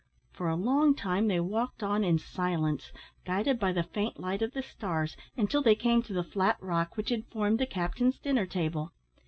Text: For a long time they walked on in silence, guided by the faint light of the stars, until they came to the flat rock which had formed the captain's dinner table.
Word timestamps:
For 0.33 0.49
a 0.49 0.55
long 0.55 0.95
time 0.95 1.27
they 1.27 1.39
walked 1.39 1.83
on 1.83 2.03
in 2.03 2.17
silence, 2.17 2.91
guided 3.23 3.59
by 3.59 3.71
the 3.71 3.83
faint 3.83 4.19
light 4.19 4.41
of 4.41 4.53
the 4.53 4.63
stars, 4.63 5.15
until 5.37 5.61
they 5.61 5.75
came 5.75 6.01
to 6.01 6.13
the 6.13 6.23
flat 6.23 6.57
rock 6.59 6.97
which 6.97 7.09
had 7.09 7.27
formed 7.27 7.59
the 7.59 7.67
captain's 7.67 8.17
dinner 8.17 8.47
table. 8.47 8.93